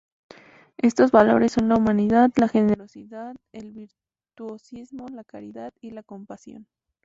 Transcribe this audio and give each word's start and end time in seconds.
Estos 0.77 1.11
valores 1.11 1.51
son 1.51 1.69
la 1.69 1.75
humildad, 1.75 2.31
la 2.37 2.47
generosidad, 2.47 3.35
el 3.51 3.71
virtuosismo, 3.71 5.05
la 5.09 5.23
caridad 5.23 5.75
y 5.79 5.91
la 5.91 6.01
compasión. 6.01 6.65